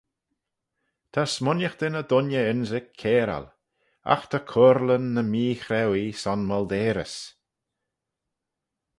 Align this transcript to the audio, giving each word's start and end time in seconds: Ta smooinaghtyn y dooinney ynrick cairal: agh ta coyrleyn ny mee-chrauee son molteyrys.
Ta 1.11 1.21
smooinaghtyn 1.31 1.99
y 2.01 2.03
dooinney 2.09 2.49
ynrick 2.53 2.89
cairal: 3.01 3.45
agh 4.13 4.25
ta 4.31 4.39
coyrleyn 4.51 5.05
ny 5.15 5.23
mee-chrauee 5.31 6.17
son 6.21 6.41
molteyrys. 6.49 7.15